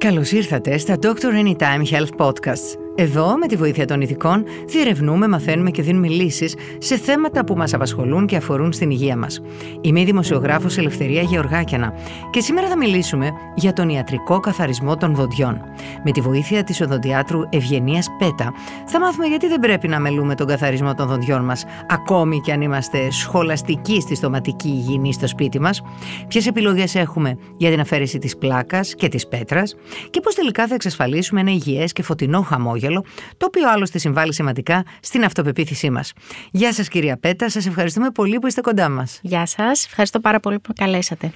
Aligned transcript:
Καλώς 0.00 0.32
ήρθατε 0.32 0.78
στα 0.78 0.96
Doctor 1.02 1.44
Anytime 1.44 1.84
Health 1.90 2.16
Podcasts. 2.16 2.89
Εδώ, 3.00 3.36
με 3.38 3.46
τη 3.46 3.56
βοήθεια 3.56 3.86
των 3.86 4.00
ειδικών, 4.00 4.44
διερευνούμε, 4.66 5.28
μαθαίνουμε 5.28 5.70
και 5.70 5.82
δίνουμε 5.82 6.08
λύσεις 6.08 6.54
σε 6.78 6.96
θέματα 6.96 7.44
που 7.44 7.56
μας 7.56 7.74
απασχολούν 7.74 8.26
και 8.26 8.36
αφορούν 8.36 8.72
στην 8.72 8.90
υγεία 8.90 9.16
μας. 9.16 9.40
Είμαι 9.80 10.00
η 10.00 10.04
δημοσιογράφος 10.04 10.78
Ελευθερία 10.78 11.22
Γεωργάκιανα 11.22 11.92
και 12.30 12.40
σήμερα 12.40 12.68
θα 12.68 12.76
μιλήσουμε 12.76 13.30
για 13.54 13.72
τον 13.72 13.88
ιατρικό 13.88 14.40
καθαρισμό 14.40 14.96
των 14.96 15.14
δοντιών. 15.14 15.60
Με 16.04 16.10
τη 16.10 16.20
βοήθεια 16.20 16.64
της 16.64 16.80
οδοντιάτρου 16.80 17.40
Ευγενίας 17.50 18.08
Πέτα 18.18 18.52
θα 18.86 19.00
μάθουμε 19.00 19.26
γιατί 19.26 19.48
δεν 19.48 19.60
πρέπει 19.60 19.88
να 19.88 20.00
μελούμε 20.00 20.34
τον 20.34 20.46
καθαρισμό 20.46 20.94
των 20.94 21.08
δοντιών 21.08 21.44
μας, 21.44 21.64
ακόμη 21.88 22.40
και 22.40 22.52
αν 22.52 22.60
είμαστε 22.60 23.10
σχολαστικοί 23.10 24.00
στη 24.00 24.14
στοματική 24.14 24.68
υγιεινή 24.68 25.12
στο 25.12 25.26
σπίτι 25.26 25.60
μας, 25.60 25.82
ποιες 26.28 26.46
επιλογές 26.46 26.94
έχουμε 26.94 27.36
για 27.56 27.70
την 27.70 27.80
αφαίρεση 27.80 28.18
της 28.18 28.36
πλάκας 28.36 28.94
και 28.94 29.08
της 29.08 29.28
πέτρας 29.28 29.74
και 30.10 30.20
πώς 30.20 30.34
τελικά 30.34 30.66
θα 30.66 30.74
εξασφαλίσουμε 30.74 31.40
ένα 31.40 31.50
υγιές 31.50 31.92
και 31.92 32.02
φωτεινό 32.02 32.40
χαμόγελο 32.40 32.88
το 33.36 33.46
οποίο 33.46 33.70
άλλωστε 33.70 33.98
συμβάλλει 33.98 34.34
σημαντικά 34.34 34.84
στην 35.00 35.24
αυτοπεποίθησή 35.24 35.90
μας. 35.90 36.12
Γεια 36.50 36.72
σας, 36.72 36.88
κυρία 36.88 37.16
Πέτα, 37.16 37.50
σας 37.50 37.66
ευχαριστούμε 37.66 38.10
πολύ 38.10 38.38
που 38.38 38.46
είστε 38.46 38.60
κοντά 38.60 38.88
μας. 38.88 39.18
Γεια 39.22 39.46
σας, 39.46 39.86
ευχαριστώ 39.86 40.20
πάρα 40.20 40.40
πολύ 40.40 40.58
που 40.58 40.72
με 40.78 40.84
καλέσατε. 40.84 41.32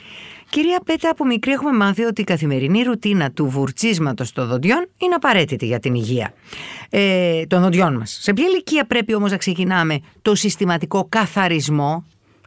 Κυρία 0.48 0.80
Πέτα, 0.84 1.10
από 1.10 1.24
μικρή 1.24 1.52
έχουμε 1.52 1.72
μάθει 1.72 2.02
ότι 2.02 2.20
η 2.20 2.24
καθημερινή 2.24 2.82
ρουτίνα 2.82 3.30
του 3.30 3.46
βουρτσίσματος 3.46 4.32
των 4.32 4.46
δοντιών 4.46 4.88
είναι 4.98 5.14
απαραίτητη 5.14 5.66
για 5.66 5.78
την 5.78 5.94
υγεία 5.94 6.32
ε, 6.90 7.46
των 7.46 7.62
δοντιών 7.62 7.96
μας. 7.96 8.18
Σε 8.22 8.32
ποια 8.32 8.46
ηλικία 8.46 8.86
πρέπει 8.86 9.14
όμως 9.14 9.30
να 9.30 9.36
ξεκινάμε 9.36 10.00
το 10.22 10.34
συστηματικό 10.34 11.06
καθαρισμό; 11.08 12.04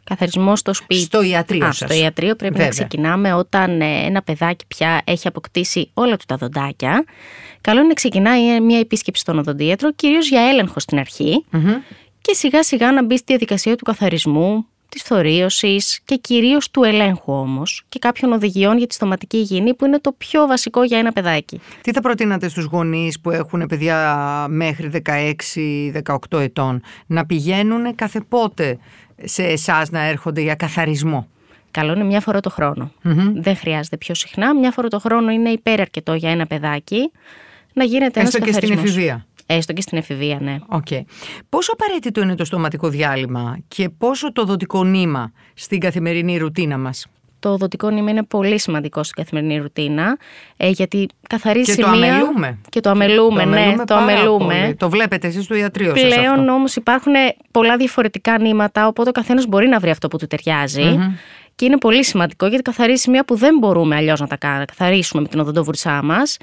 Καθαρισμός 0.08 0.58
στο 0.58 0.74
σπίτι. 0.74 1.00
Στο 1.00 1.22
ιατρείο 1.22 1.66
Α, 1.66 1.72
Στο 1.72 1.94
ιατρείο 1.94 2.34
πρέπει 2.36 2.52
Βέβαια. 2.52 2.66
να 2.66 2.72
ξεκινάμε 2.72 3.32
όταν 3.32 3.80
ε, 3.80 3.84
ένα 4.04 4.22
παιδάκι 4.22 4.64
πια 4.66 5.00
έχει 5.04 5.28
αποκτήσει 5.28 5.90
όλα 5.94 6.16
του 6.16 6.24
τα 6.28 6.36
δοντάκια. 6.36 7.04
Καλό 7.60 7.78
είναι 7.78 7.88
να 7.88 7.94
ξεκινάει 7.94 8.60
μια 8.60 8.78
επίσκεψη 8.78 9.20
στον 9.20 9.38
οδοντίατρο, 9.38 9.92
κυρίως 9.92 10.28
για 10.28 10.40
έλεγχο 10.48 10.80
στην 10.80 10.98
αρχη 10.98 11.44
Και 12.20 12.32
σιγά 12.34 12.62
σιγά 12.62 12.92
να 12.92 13.04
μπει 13.04 13.16
στη 13.16 13.24
διαδικασία 13.26 13.76
του 13.76 13.84
καθαρισμού, 13.84 14.66
της 14.88 15.02
θωρίωση 15.02 15.76
και 16.04 16.16
κυρίως 16.16 16.70
του 16.70 16.82
ελέγχου 16.82 17.32
όμως 17.32 17.84
και 17.88 17.98
κάποιων 17.98 18.32
οδηγιών 18.32 18.78
για 18.78 18.86
τη 18.86 18.94
στοματική 18.94 19.36
υγιεινή 19.36 19.74
που 19.74 19.86
είναι 19.86 20.00
το 20.00 20.12
πιο 20.18 20.46
βασικό 20.46 20.84
για 20.84 20.98
ένα 20.98 21.12
παιδάκι. 21.12 21.60
Τι 21.80 21.92
θα 21.92 22.00
προτείνατε 22.00 22.48
στους 22.48 22.64
γονείς 22.64 23.20
που 23.20 23.30
έχουν 23.30 23.66
παιδιά 23.68 24.46
μέχρι 24.48 25.02
16-18 26.32 26.40
ετών 26.40 26.82
να 27.06 27.26
πηγαίνουν 27.26 27.94
κάθε 27.94 28.20
πότε 28.28 28.78
σε 29.24 29.42
εσάς 29.42 29.90
να 29.90 30.00
έρχονται 30.00 30.40
για 30.40 30.54
καθαρισμό; 30.54 31.28
Καλό 31.70 31.92
είναι 31.92 32.04
μια 32.04 32.20
φορά 32.20 32.40
το 32.40 32.50
χρονο 32.50 32.92
Δεν 33.34 33.56
χρειάζεται 33.56 33.96
πιο 33.96 34.14
συχνά. 34.14 34.54
Μια 34.54 34.70
φορά 34.70 34.88
το 34.88 34.98
χρόνο 34.98 35.30
είναι 35.30 35.50
υπεραρκετό 35.50 36.14
για 36.14 36.30
ένα 36.30 36.46
παιδάκι 36.46 37.12
να 37.72 37.84
γίνεται 37.84 38.20
ένας 38.20 38.32
καθαρισμό. 38.32 38.58
Έστω 38.58 38.66
και 38.66 38.82
στην 38.82 38.84
εφηβεία. 38.84 39.26
Έστω 39.50 39.72
και 39.72 39.80
στην 39.80 39.98
εφηβεία, 39.98 40.38
ναι. 40.40 40.56
Okay. 40.70 41.00
Πόσο 41.48 41.72
απαραίτητο 41.72 42.20
είναι 42.20 42.34
το 42.34 42.44
στοματικό 42.44 42.88
διάλειμμα 42.88 43.58
και 43.68 43.88
πόσο 43.88 44.32
το 44.32 44.44
δοτικό 44.44 44.84
νήμα 44.84 45.32
στην 45.54 45.80
καθημερινή 45.80 46.38
ρουτίνα 46.38 46.78
μας; 46.78 47.06
Το 47.38 47.48
οδοντικό 47.52 47.90
νήμα 47.90 48.10
είναι 48.10 48.22
πολύ 48.22 48.58
σημαντικό 48.58 49.02
στην 49.02 49.22
καθημερινή 49.22 49.58
ρουτίνα, 49.58 50.16
ε, 50.56 50.68
γιατί 50.68 51.08
καθαρίζει 51.28 51.64
και 51.64 51.72
σημεία. 51.72 51.90
Το 51.90 51.96
αμελούμε. 51.96 52.58
Και 52.68 52.80
το 52.80 52.90
αμελούμε. 52.90 53.42
Το 53.42 53.48
ναι, 53.48 53.76
το 53.84 53.94
αμελούμε. 53.94 54.74
Το 54.78 54.90
βλέπετε 54.90 55.26
εσείς 55.26 55.44
στο 55.44 55.54
ιατρείο 55.54 55.96
σας. 55.96 56.14
Πλέον 56.14 56.48
όμως 56.48 56.76
υπάρχουν 56.76 57.12
πολλά 57.50 57.76
διαφορετικά 57.76 58.38
νήματα, 58.38 58.86
οπότε 58.86 59.08
ο 59.08 59.12
καθένας 59.12 59.46
μπορεί 59.46 59.66
να 59.68 59.78
βρει 59.78 59.90
αυτό 59.90 60.08
που 60.08 60.16
του 60.16 60.26
ταιριάζει. 60.26 60.98
Και 61.54 61.64
είναι 61.64 61.78
πολύ 61.78 62.04
σημαντικό 62.04 62.46
γιατί 62.46 62.62
καθαρίζει 62.62 63.02
σημεία 63.02 63.24
που 63.24 63.36
δεν 63.36 63.58
μπορούμε 63.58 63.96
αλλιώς 63.96 64.20
να 64.20 64.26
τα 64.26 64.36
καθαρίσουμε 64.36 65.22
με 65.22 65.28
την 65.28 65.40
οδοντοβουρσά 65.40 66.02
μας. 66.02 66.36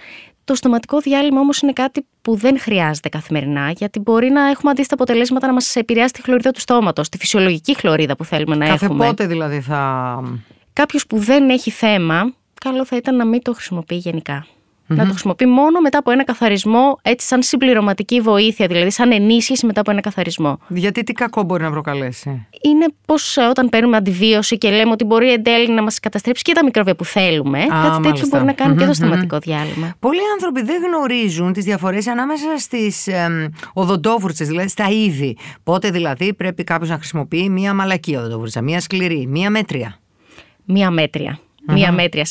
Το 0.45 0.55
στοματικό 0.55 0.99
διάλειμμα 0.99 1.39
όμως 1.39 1.59
είναι 1.61 1.73
κάτι 1.73 2.05
που 2.21 2.35
δεν 2.35 2.59
χρειάζεται 2.59 3.09
καθημερινά, 3.09 3.71
γιατί 3.71 3.99
μπορεί 3.99 4.29
να 4.29 4.49
έχουμε 4.49 4.71
αντίστοιχα 4.71 4.95
αποτελέσματα 5.01 5.47
να 5.47 5.53
μας 5.53 5.75
επηρεάσει 5.75 6.13
τη 6.13 6.21
χλωρίδα 6.21 6.51
του 6.51 6.59
στόματος, 6.59 7.09
τη 7.09 7.17
φυσιολογική 7.17 7.75
χλωρίδα 7.75 8.15
που 8.15 8.25
θέλουμε 8.25 8.55
να 8.55 8.65
Κάθε 8.65 8.85
έχουμε. 8.85 8.99
Κάθε 8.99 9.11
πότε 9.11 9.27
δηλαδή 9.27 9.61
θα 9.61 10.21
κάποιος 10.73 11.07
που 11.07 11.17
δεν 11.17 11.49
έχει 11.49 11.71
θέμα, 11.71 12.33
καλό 12.61 12.85
θα 12.85 12.95
ήταν 12.95 13.15
να 13.15 13.25
μην 13.25 13.41
το 13.41 13.53
χρησιμοποιεί 13.53 14.03
Να 14.87 15.03
το 15.03 15.09
χρησιμοποιεί 15.09 15.45
μόνο 15.45 15.81
μετά 15.81 15.97
από 15.97 16.11
ένα 16.11 16.23
καθαρισμό, 16.23 16.99
έτσι 17.01 17.27
σαν 17.27 17.41
συμπληρωματική 17.43 18.21
βοήθεια, 18.21 18.67
δηλαδή 18.67 18.91
σαν 18.91 19.11
ενίσχυση 19.11 19.65
μετά 19.65 19.79
από 19.79 19.91
ένα 19.91 20.01
καθαρισμό. 20.01 20.59
Γιατί 20.67 21.03
τι 21.03 21.13
κακό 21.13 21.43
μπορεί 21.43 21.63
να 21.63 21.71
προκαλέσει; 21.71 22.47
Είναι 22.61 22.85
πως 23.05 23.37
ε, 23.37 23.41
όταν 23.41 23.69
παίρνουμε 23.69 23.97
αντιβίωση 23.97 24.57
και 24.57 24.69
λέμε 24.69 24.91
ότι 24.91 25.03
μπορεί 25.03 25.31
εν 25.31 25.43
τέλει 25.43 25.71
να 25.71 25.83
μας 25.83 25.99
καταστρέψει 25.99 26.43
και 26.43 26.53
τα 26.53 26.63
μικρόβια 26.63 26.95
που 26.95 27.05
θέλουμε, 27.05 27.59
Α, 27.59 27.65
κάτι 27.65 27.95
τέτοιο 27.95 27.99
μάλιστα. 28.01 28.27
μπορεί 28.31 28.43
να 28.43 28.53
κάνει 28.53 28.75
και 28.75 28.85
το 28.85 28.93
στοματικό 28.93 29.37
διάλειμμα. 29.37 29.93
Πολλοί 29.99 30.19
άνθρωποι 30.33 30.63
δεν 30.63 30.81
γνωρίζουν 30.83 31.53
τις 31.53 31.63
διαφορές 31.63 32.07
ανάμεσα 32.07 32.57
στις 32.57 33.07
ε, 33.07 33.51
οδοντόβουρτσες, 33.73 34.47
δηλαδή 34.47 34.67
στα 34.67 34.89
είδη. 34.89 35.37
Πότε 35.63 35.89
δηλαδή 35.89 36.33
πρέπει 36.33 36.63
κάποιος 36.63 36.89
να 36.89 36.95
χρησιμοποιεί 36.95 37.49
μία 37.49 37.73
μαλακή 37.73 38.15
οδοντόβουρτσα, 38.15 38.61
μία 38.61 38.79
σκληρή, 38.79 39.27
μία 39.27 39.49
μέτρια 39.49 39.99
μία 40.65 40.91
μέτρια. 40.91 41.39
Μία 41.67 41.91
μέτρια 41.91 42.25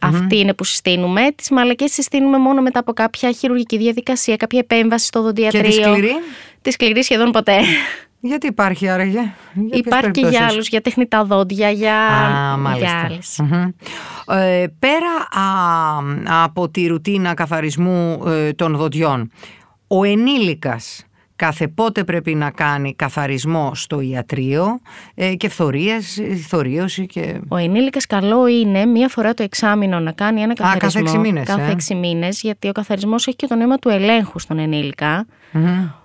Αυτή 0.00 0.38
είναι 0.38 0.54
που 0.54 0.64
συστήνουμε. 0.64 1.20
Τις 1.34 1.50
μαλακές 1.50 1.92
συστήνουμε 1.92 2.38
μόνο 2.38 2.62
μετά 2.62 2.78
από 2.78 2.92
κάποια 2.92 3.32
χειρουργική 3.32 3.76
διαδικασία, 3.78 4.36
κάποια 4.36 4.58
επέμβαση 4.58 5.06
στο 5.06 5.22
δοντιατρίο. 5.22 5.62
Και 5.62 5.68
τη 5.68 5.72
σκληρή; 5.72 6.10
Τη 6.62 6.70
σκληρή 6.70 7.02
σχεδόν 7.02 7.30
ποτέ. 7.30 7.58
Γιατί 8.20 8.46
υπάρχει 8.46 8.88
άραγε; 8.88 9.32
Για 9.54 9.78
υπάρχει 9.78 10.10
και 10.10 10.26
για 10.26 10.46
άλλους, 10.46 10.68
για 10.68 10.80
τεχνητά 10.80 11.24
δόντια, 11.24 11.70
για, 11.70 11.96
Α, 12.06 12.76
για 12.76 13.10
Ε, 14.28 14.66
πέρα 14.78 15.42
α, 15.44 16.44
από 16.44 16.68
τη 16.68 16.86
ρουτίνα 16.86 17.34
καθαρισμού 17.34 18.22
ε, 18.26 18.52
των 18.52 18.76
δοντιών, 18.76 19.30
ο 19.86 20.04
ενήλικας 20.04 21.04
κάθε 21.40 21.68
πότε 21.68 22.04
πρέπει 22.04 22.34
να 22.34 22.50
κάνει 22.50 22.94
καθαρισμό 22.94 23.74
στο 23.74 24.00
ιατρείο 24.00 24.80
ε, 25.14 25.34
και 25.34 25.48
φθορίες, 25.48 26.20
θωρίωση 26.48 27.06
και... 27.06 27.40
Ο 27.48 27.56
ενήλικας 27.56 28.06
καλό 28.06 28.46
είναι 28.46 28.86
μία 28.86 29.08
φορά 29.08 29.34
το 29.34 29.42
εξάμεινο 29.42 30.00
να 30.00 30.12
κάνει 30.12 30.40
ένα 30.40 30.54
καθαρισμό. 30.54 30.86
Α, 30.86 30.92
κάθε 30.92 30.98
έξι 31.00 31.18
μήνες. 31.18 31.46
Κάθε 31.46 31.68
ε. 31.68 31.70
έξι 31.70 31.94
μήνες, 31.94 32.40
γιατί 32.40 32.68
ο 32.68 32.72
καθαρισμός 32.72 33.26
έχει 33.26 33.36
και 33.36 33.46
το 33.46 33.54
νόημα 33.54 33.76
του 33.76 33.88
ελέγχου 33.88 34.38
στον 34.38 34.58
ενήλικα. 34.58 35.26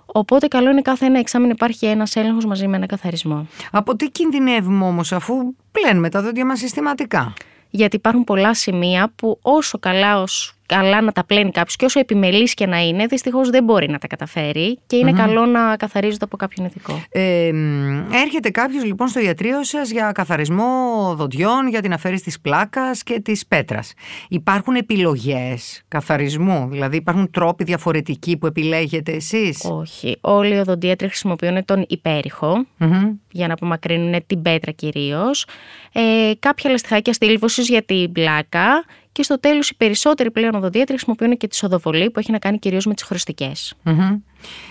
Οπότε 0.06 0.46
καλό 0.46 0.70
είναι 0.70 0.82
κάθε 0.82 1.06
ένα 1.06 1.18
εξάμεινο 1.18 1.52
υπάρχει 1.52 1.86
ένας 1.86 2.16
έλεγχος 2.16 2.44
μαζί 2.46 2.66
με 2.68 2.76
ένα 2.76 2.86
καθαρισμό. 2.86 3.46
Από 3.70 3.96
τι 3.96 4.10
κινδυνεύουμε 4.10 4.84
όμως 4.84 5.12
αφού 5.12 5.34
πλένουμε 5.72 6.08
τα 6.08 6.22
δόντια 6.22 6.46
μας 6.46 6.58
συστηματικά; 6.58 7.32
Γιατί 7.70 7.96
υπάρχουν 7.96 8.24
πολλά 8.24 8.54
σημεία 8.54 9.12
που 9.16 9.38
όσο 9.42 9.78
καλά 9.78 10.20
ως 10.20 10.55
καλά 10.66 11.00
να 11.00 11.12
τα 11.12 11.24
πλένει 11.24 11.50
κάποιος 11.50 11.76
και 11.76 11.84
όσο 11.84 12.00
επιμελής 12.00 12.54
και 12.54 12.66
να 12.66 12.78
είναι, 12.78 13.06
δυστυχώς 13.06 13.50
δεν 13.50 13.64
μπορεί 13.64 13.88
να 13.88 13.98
τα 13.98 14.06
καταφέρει 14.06 14.78
και 14.86 14.96
ειναι 14.96 15.12
καλό 15.12 15.46
να 15.46 15.76
καθαρίζονται 15.76 16.24
από 16.24 16.36
κάποιον 16.36 16.66
ειδικό. 16.66 17.02
Ε, 17.08 17.50
έρχεται 18.24 18.50
κάποιος 18.50 18.84
λοιπόν 18.84 19.08
στο 19.08 19.20
ιατρείο 19.20 19.64
σας 19.64 19.90
για 19.90 20.12
καθαρισμό 20.12 20.64
δοντιών, 21.16 21.68
για 21.68 21.82
την 21.82 21.92
αφαίρεση 21.92 22.22
της 22.22 22.40
πλάκας 22.40 23.02
και 23.02 23.20
της 23.20 23.46
πέτρας. 23.46 23.92
Υπάρχουν 24.28 24.74
επιλογές 24.74 25.84
καθαρισμού, 25.88 26.68
δηλαδή 26.70 26.96
υπάρχουν 26.96 27.30
τρόποι 27.30 27.64
διαφορετικοί 27.64 28.36
που 28.36 28.46
επιλέγετε 28.46 29.12
εσείς; 29.12 29.64
Όχι. 29.70 30.16
Όλοι 30.20 30.54
οι 30.54 30.58
οδοντίατροι 30.58 31.08
χρησιμοποιούν 31.08 31.64
τον 31.64 31.84
υπερηχο 31.88 32.66
για 33.30 33.46
να 33.46 33.52
απομακρύνουν 33.52 34.26
την 34.26 34.42
πέτρα 34.42 34.70
κυρίως. 34.72 35.46
Ε, 35.92 36.32
κάποια 36.38 36.70
λαστιχάκια 36.70 37.12
στήλβωσης 37.12 37.68
για 37.68 37.82
την 37.82 38.12
πλάκα 38.12 38.84
και 39.16 39.22
στο 39.22 39.40
τέλος, 39.40 39.68
οι 39.70 39.76
περισσότεροι 39.76 40.30
πλέον 40.30 40.54
οδοντίατροι 40.54 40.96
χρησιμοποιούν 40.96 41.36
και 41.36 41.48
τη 41.48 41.56
σοδοβολή 41.56 42.10
που 42.10 42.18
έχει 42.18 42.32
να 42.32 42.38
κάνει 42.38 42.58
κυρίως 42.58 42.86
με 42.86 42.94
τις 42.94 43.02
χωριστικές. 43.02 43.74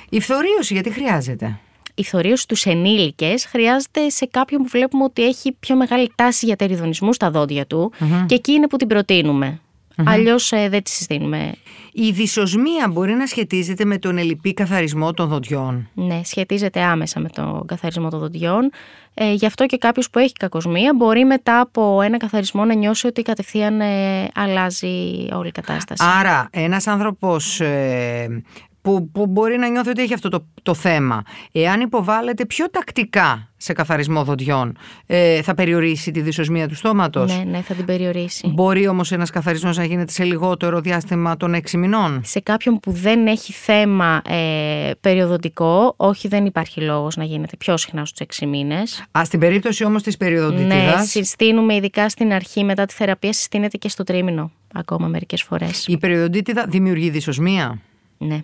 Η 0.09 0.19
φθορίωση, 0.19 0.73
γιατί 0.73 0.89
χρειάζεται; 0.89 1.59
Η 1.95 2.03
φθορίωση 2.03 2.41
στου 2.41 2.69
ενήλικες 2.69 3.45
χρειάζεται 3.45 4.09
σε 4.09 4.25
κάποιον 4.25 4.61
που 4.61 4.67
βλέπουμε 4.67 5.03
ότι 5.03 5.25
έχει 5.25 5.51
πιο 5.59 5.75
μεγάλη 5.75 6.11
τάση 6.15 6.45
για 6.45 6.55
τεριδονισμούς 6.55 7.15
στα 7.15 7.31
δόντια 7.31 7.65
του 7.65 7.91
και 8.25 8.35
εκεί 8.35 8.51
είναι 8.51 8.67
που 8.67 8.77
την 8.77 8.87
προτείνουμε. 8.87 9.59
Mm-hmm. 9.97 10.03
Αλλιώς 10.05 10.51
ε, 10.51 10.69
δεν 10.69 10.83
τη 10.83 10.89
συστήνουμε. 10.89 11.53
Η 11.93 12.11
δυσοσμία 12.11 12.87
μπορεί 12.87 13.13
να 13.13 13.27
σχετίζεται 13.27 13.85
με 13.85 13.97
τον 13.97 14.17
ελληπή 14.17 14.53
καθαρισμό 14.53 15.13
των 15.13 15.27
δοντιών. 15.27 15.89
Ναι, 15.93 16.21
σχετίζεται 16.23 16.81
άμεσα 16.81 17.19
με 17.19 17.29
τον 17.29 17.65
καθαρισμό 17.65 18.09
των 18.09 18.19
δοντιών. 18.19 18.71
Ε, 19.13 19.33
γι' 19.33 19.45
αυτό 19.45 19.65
και 19.65 19.77
κάποιος 19.77 20.09
που 20.09 20.19
έχει 20.19 20.33
κακοσμία 20.33 20.93
μπορεί 20.95 21.25
μετά 21.25 21.59
από 21.59 22.01
ένα 22.01 22.17
καθαρισμό 22.17 22.65
να 22.65 22.73
νιώσει 22.73 23.07
ότι 23.07 23.21
κατευθείαν 23.21 23.81
ε, 23.81 24.27
αλλάζει 24.35 25.27
όλη 25.33 25.47
η 25.47 25.51
κατάσταση. 25.51 26.03
Άρα, 26.19 26.47
ένας 26.51 26.87
άνθρωπος 26.87 27.59
ε, 27.59 28.43
που, 28.85 29.09
που 29.11 29.27
μπορεί 29.27 29.57
να 29.57 29.67
νιώθει 29.69 29.89
ότι 29.89 30.01
έχει 30.01 30.13
αυτό 30.13 30.29
το, 30.29 30.45
το 30.63 30.73
θέμα, 30.73 31.23
εάν 31.51 31.81
υποβάλλεται 31.81 32.45
πιο 32.45 32.69
τακτικά 32.69 33.49
σε 33.57 33.73
καθαρισμό 33.73 34.23
δοντιών, 34.23 34.77
ε, 35.05 35.41
θα 35.41 35.53
περιορίσει 35.53 36.11
τη 36.11 36.21
δυσοσμία 36.21 36.67
του 36.67 36.75
στόματος; 36.75 37.37
Ναι, 37.37 37.43
ναι, 37.43 37.61
θα 37.61 37.73
την 37.73 37.85
περιορίσει. 37.85 38.47
Μπορεί 38.47 38.87
όμως 38.87 39.11
ένας 39.11 39.29
καθαρισμός 39.29 39.77
να 39.77 39.83
γίνεται 39.83 40.11
σε 40.11 40.23
λιγότερο 40.23 40.79
διάστημα 40.79 41.37
των 41.37 41.53
έξι 41.53 41.77
μηνών; 41.77 42.21
Σε 42.23 42.39
κάποιον 42.39 42.79
που 42.79 42.91
δεν 42.91 43.27
έχει 43.27 43.51
θέμα 43.51 44.21
ε, 44.29 44.91
περιοδοντικό, 45.01 45.93
όχι 45.97 46.27
δεν 46.27 46.45
υπάρχει 46.45 46.81
λόγος 46.81 47.15
να 47.15 47.23
γίνεται 47.23 47.57
πιο 47.57 47.77
συχνά 47.77 48.05
στους 48.05 48.19
έξι 48.19 48.45
μήνες. 48.45 49.03
Α, 49.17 49.25
στην 49.25 49.39
περίπτωση 49.39 49.85
όμως 49.85 50.03
της 50.03 50.17
περιοδοντητίδας... 50.17 50.97
Ναι, 50.97 51.03
συστήνουμε 51.03 51.75
ειδικά 51.75 52.09
στην 52.09 52.33
αρχή 52.33 52.63
μετά 52.63 52.85
τη 52.85 52.93
θεραπεία, 52.93 53.33
συστήνεται 53.33 53.77
και 53.77 53.89
στο 53.89 54.03
τρίμηνο 54.03 54.51
ακόμα 54.73 55.07
μερικές 55.07 55.41
φορές. 55.43 55.87
Η 55.87 55.97
περιοδοντίτιδα 55.97 56.65
δημιουργεί 56.67 57.09
δυσοσμία; 57.09 57.81
Ναι. 58.17 58.39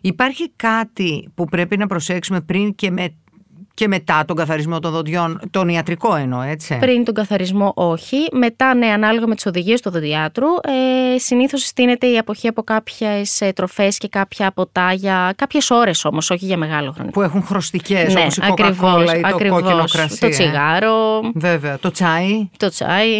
Υπάρχει 0.00 0.52
κάτι 0.56 1.28
που 1.34 1.44
πρέπει 1.44 1.76
να 1.76 1.86
προσέξουμε 1.86 2.40
πριν 2.40 2.74
και 2.74 2.90
με 2.90 3.14
και 3.78 3.88
μετά 3.88 4.24
τον 4.26 4.36
καθαρισμό 4.36 4.78
των 4.78 4.92
δοντιών, 4.92 5.40
τον 5.50 5.68
ιατρικό 5.68 6.14
εννοώ, 6.14 6.40
έτσι. 6.40 6.76
Πριν 6.80 7.04
τον 7.04 7.14
καθαρισμό, 7.14 7.72
όχι. 7.74 8.16
Μετά, 8.32 8.74
ναι, 8.74 8.86
ανάλογα 8.86 9.26
με 9.26 9.34
τις 9.34 9.46
οδηγίες 9.46 9.80
του 9.80 9.90
δοντιάτρου, 9.90 10.46
ε, 11.14 11.18
συνήθως 11.18 11.60
συστήνεται 11.60 12.06
η 12.06 12.18
αποχή 12.18 12.48
από 12.48 12.62
κάποιες 12.62 13.42
τροφές 13.54 13.98
και 13.98 14.08
κάποια 14.08 14.52
ποτά 14.52 14.92
για 14.92 15.32
κάποιες 15.36 15.70
ώρες 15.70 16.04
όμως, 16.04 16.30
όχι 16.30 16.44
για 16.44 16.56
μεγάλο 16.56 16.92
χρόνο. 16.92 17.10
Που 17.10 17.22
έχουν 17.22 17.42
χρωστικές, 17.42 18.14
ναι, 18.14 18.20
όπως 18.20 18.36
η 18.36 18.40
κοκακόλα 18.40 19.16
ή 19.16 19.20
το 19.20 19.48
κόκκινο 19.48 19.84
κρασί. 19.90 20.20
Το 20.20 20.26
ε. 20.26 20.30
τσιγάρο. 20.30 21.20
Βέβαια. 21.34 21.78
Το 21.78 21.90
τσάι. 21.90 22.48
Το 22.56 22.68
τσάι. 22.68 23.16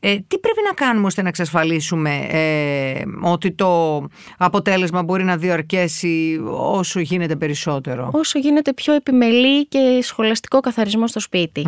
Ε, 0.00 0.14
τι 0.14 0.38
πρέπει 0.38 0.60
να 0.68 0.74
κάνουμε 0.74 1.06
ώστε 1.06 1.22
να 1.22 1.28
εξασφαλίσουμε 1.28 2.26
ε, 2.28 3.02
ότι 3.22 3.52
το 3.52 4.02
αποτέλεσμα 4.38 5.02
μπορεί 5.02 5.24
να 5.24 5.36
διαρκέσει 5.36 6.40
όσο 6.52 7.00
γίνεται 7.00 7.36
περισσότερο; 7.36 8.10
Όσο 8.12 8.38
γίνεται 8.38 8.72
πιο 8.72 8.94
επιμελή 8.94 9.67
και 9.68 9.98
σχολαστικό 10.02 10.60
καθαρισμό 10.60 11.06
στο 11.06 11.20
σπιτι 11.20 11.66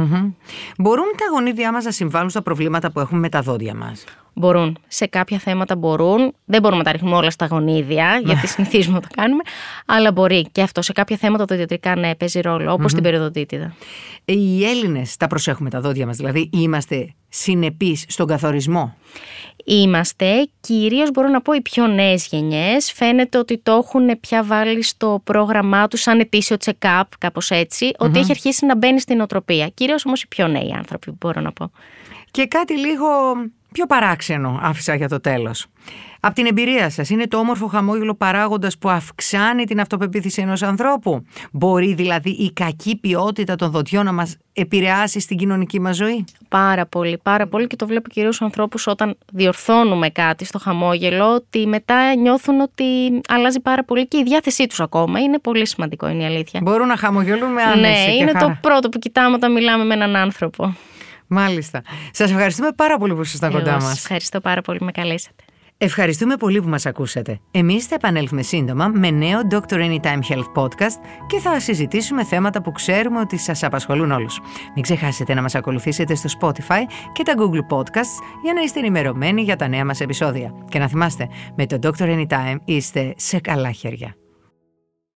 Μπορούν 0.78 1.06
τα 1.16 1.24
γονίδια 1.32 1.72
μας 1.72 1.84
να 1.84 1.90
συμβάλλουν 1.90 2.30
στα 2.30 2.42
προβλήματα 2.42 2.90
που 2.92 3.00
έχουμε 3.00 3.20
με 3.20 3.28
τα 3.28 3.42
δόντια 3.42 3.74
μας; 3.74 4.04
Μπορούν. 4.34 4.78
Σε 4.88 5.06
κάποια 5.06 5.38
θέματα 5.38 5.76
μπορούν. 5.76 6.34
Δεν 6.44 6.60
μπορούμε 6.60 6.78
να 6.78 6.84
τα 6.84 6.92
ρίχνουμε 6.92 7.16
όλα 7.16 7.30
στα 7.30 7.46
γονίδια, 7.46 8.20
γιατί 8.24 8.46
συνηθίζουμε 8.46 8.94
να 8.94 9.00
το 9.00 9.08
κάνουμε. 9.14 9.42
Αλλά 9.86 10.12
μπορεί 10.12 10.48
και 10.52 10.62
αυτό. 10.62 10.82
Σε 10.82 10.92
κάποια 10.92 11.16
θέματα 11.16 11.44
το 11.44 11.54
ιδιωτικά 11.54 11.96
ναι, 11.96 12.14
παίζει 12.14 12.40
ρόλο, 12.40 12.72
όπως 12.72 12.92
την 12.92 13.02
περιοδοτήτηδα. 13.02 13.74
Οι 14.24 14.64
Έλληνες 14.64 15.16
τα 15.16 15.26
προσέχουμε 15.26 15.70
τα 15.70 15.80
δόντια 15.80 16.06
μας, 16.06 16.16
δηλαδή 16.16 16.50
είμαστε 16.52 17.14
συνεπείς 17.28 18.04
στον 18.08 18.26
καθορισμό; 18.26 18.96
Είμαστε, 19.64 20.48
κυρίως 20.60 21.10
μπορώ 21.10 21.28
να 21.28 21.40
πω 21.40 21.52
οι 21.52 21.60
πιο 21.60 21.86
νέες 21.86 22.26
γενιές. 22.26 22.92
Φαίνεται 22.92 23.38
ότι 23.38 23.58
το 23.58 23.72
έχουν 23.72 24.20
πια 24.20 24.44
βάλει 24.44 24.82
στο 24.82 25.20
πρόγραμμά 25.24 25.88
τους 25.88 26.00
σαν 26.00 26.20
ετήσιο 26.20 26.56
check-up, 26.64 27.02
κάπως 27.18 27.50
ότι 27.98 28.18
έχει 28.18 28.30
αρχίσει 28.30 28.66
να 28.66 28.76
μπαίνει 28.76 29.00
στην 29.00 29.20
οτροπία. 29.20 29.68
Κυρίως 29.68 30.06
όμως 30.06 30.22
οι 30.22 30.28
πιο 30.28 30.48
νέοι 30.48 30.74
άνθρωποι, 30.76 31.12
μπορώ 31.20 31.40
να 31.40 31.52
πω. 31.52 31.70
Και 32.30 32.46
κάτι 32.46 32.78
λίγο 32.78 33.06
πιο 33.72 33.86
παράξενο 33.86 34.58
άφησα 34.62 34.94
για 34.94 35.08
το 35.08 35.20
τέλος. 35.20 35.66
Από 36.22 36.34
την 36.34 36.46
εμπειρία 36.46 36.90
σας, 36.90 37.10
είναι 37.10 37.26
το 37.26 37.38
όμορφο 37.38 37.66
χαμόγελο 37.66 38.14
παράγοντας 38.14 38.78
που 38.78 38.88
αυξάνει 38.88 39.64
την 39.64 39.80
αυτοπεποίθηση 39.80 40.42
ενός 40.42 40.62
ανθρώπου; 40.62 41.24
Μπορεί 41.52 41.94
δηλαδή 41.94 42.30
η 42.30 42.52
κακή 42.52 42.96
ποιότητα 42.96 43.56
των 43.56 43.70
δοντιών 43.70 44.04
να 44.04 44.12
μας 44.12 44.36
επηρεάσει 44.52 45.20
στην 45.20 45.36
κοινωνική 45.36 45.80
μας 45.80 45.96
ζωή; 45.96 46.24
Πάρα 46.48 46.86
πολύ, 46.86 47.18
πάρα 47.22 47.46
πολύ 47.46 47.66
και 47.66 47.76
το 47.76 47.86
βλέπω 47.86 48.08
κυρίως 48.08 48.34
στους 48.34 48.46
ανθρώπους 48.46 48.86
όταν 48.86 49.16
διορθώνουμε 49.32 50.10
κάτι 50.10 50.44
στο 50.44 50.58
χαμόγελο 50.58 51.34
ότι 51.34 51.66
μετά 51.66 52.14
νιώθουν 52.14 52.60
ότι 52.60 52.84
αλλάζει 53.28 53.60
πάρα 53.60 53.84
πολύ 53.84 54.08
και 54.08 54.18
η 54.18 54.22
διάθεσή 54.22 54.66
τους 54.66 54.80
ακόμα. 54.80 55.20
Είναι 55.20 55.38
πολύ 55.38 55.66
σημαντικό, 55.66 56.08
είναι 56.08 56.22
η 56.22 56.26
αλήθεια. 56.26 56.60
Μπορούν 56.62 56.86
να 56.86 56.96
χαμογελούν 56.96 57.52
με 57.52 57.62
άνεση 57.62 58.06
Ναι, 58.06 58.14
είναι 58.14 58.32
το 58.32 58.58
πρώτο 58.60 58.88
που 58.88 58.98
κοιτάμε 58.98 59.34
όταν 59.34 59.52
μιλάμε 59.52 59.84
με 59.84 59.94
έναν 59.94 60.16
άνθρωπο. 60.16 60.74
Μάλιστα. 61.30 61.82
Σας 62.10 62.30
ευχαριστούμε 62.30 62.68
πάρα 62.76 62.98
πολύ 62.98 63.14
που 63.14 63.20
ήσασταν 63.20 63.52
κοντά 63.52 63.72
μας. 63.72 63.98
Ευχαριστώ 63.98 64.40
πάρα 64.40 64.60
πολύ 64.60 64.78
που 64.78 64.84
με 64.84 64.90
καλέσατε. 64.90 65.44
Ευχαριστούμε 65.82 66.36
πολύ 66.36 66.62
που 66.62 66.68
μας 66.68 66.86
ακούσατε. 66.86 67.40
Εμείς 67.50 67.86
θα 67.86 67.94
επανέλθουμε 67.94 68.42
σύντομα 68.42 68.88
με 68.88 69.10
νέο 69.10 69.40
Dr. 69.50 69.74
Anytime 69.74 70.20
Health 70.28 70.52
Podcast 70.54 70.98
και 71.26 71.38
θα 71.38 71.60
συζητήσουμε 71.60 72.24
θέματα 72.24 72.62
που 72.62 72.72
ξέρουμε 72.72 73.20
ότι 73.20 73.36
σας 73.36 73.62
απασχολούν 73.62 74.10
όλους. 74.10 74.40
Μην 74.74 74.82
ξεχάσετε 74.82 75.34
να 75.34 75.42
μας 75.42 75.54
ακολουθήσετε 75.54 76.14
στο 76.14 76.28
Spotify 76.40 76.80
και 77.12 77.22
τα 77.22 77.34
Google 77.36 77.76
Podcasts 77.76 78.40
για 78.42 78.52
να 78.52 78.60
είστε 78.60 78.78
ενημερωμένοι 78.78 79.42
για 79.42 79.56
τα 79.56 79.68
νέα 79.68 79.84
μας 79.84 80.00
επεισόδια. 80.00 80.54
Και 80.68 80.78
να 80.78 80.88
θυμάστε, 80.88 81.28
με 81.56 81.66
το 81.66 81.78
Dr. 81.82 82.02
Anytime 82.02 82.56
είστε 82.64 83.14
σε 83.16 83.40
καλά 83.40 83.70
χέρια. 83.70 84.19